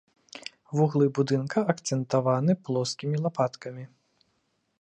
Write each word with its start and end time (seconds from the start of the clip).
Вуглы 0.77 1.07
будынка 1.19 1.59
акцэнтаваны 1.75 2.51
плоскімі 2.69 3.17
лапаткамі. 3.27 3.83